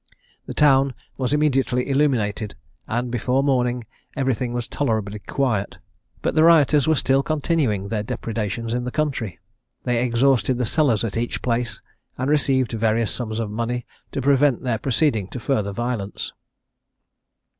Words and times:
The 0.47 0.55
town 0.55 0.95
was 1.15 1.31
immediately 1.31 1.87
illuminated, 1.87 2.55
and 2.87 3.11
before 3.11 3.43
morning 3.43 3.85
every 4.15 4.33
thing 4.33 4.51
was 4.51 4.67
tolerably 4.67 5.19
quiet; 5.19 5.77
but 6.23 6.33
the 6.33 6.43
rioters 6.43 6.87
were 6.87 6.95
still 6.95 7.21
continuing 7.21 7.89
their 7.89 8.01
depredations 8.01 8.73
in 8.73 8.83
the 8.83 8.89
country. 8.89 9.37
They 9.83 10.03
exhausted 10.03 10.57
the 10.57 10.65
cellars 10.65 11.03
at 11.03 11.17
each 11.17 11.43
place, 11.43 11.83
and 12.17 12.31
received 12.31 12.71
various 12.71 13.11
sums 13.11 13.37
of 13.37 13.51
money 13.51 13.85
to 14.11 14.23
prevent 14.23 14.63
their 14.63 14.79
proceeding 14.79 15.27
to 15.27 15.39
further 15.39 15.71
violence. 15.71 16.33